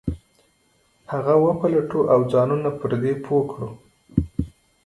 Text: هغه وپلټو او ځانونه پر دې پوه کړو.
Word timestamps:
هغه 1.11 1.33
وپلټو 1.45 1.99
او 2.13 2.19
ځانونه 2.31 2.69
پر 2.79 2.91
دې 3.01 3.13
پوه 3.23 3.41
کړو. 3.51 3.69